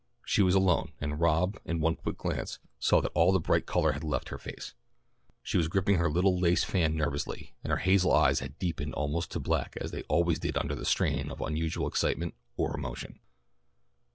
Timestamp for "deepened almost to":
8.57-9.39